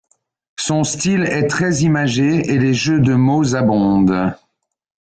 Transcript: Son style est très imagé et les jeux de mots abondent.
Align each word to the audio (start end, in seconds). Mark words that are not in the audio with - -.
Son 0.57 0.83
style 0.83 1.25
est 1.25 1.45
très 1.45 1.81
imagé 1.83 2.49
et 2.51 2.57
les 2.57 2.73
jeux 2.73 2.99
de 2.99 3.13
mots 3.13 3.53
abondent. 3.53 4.33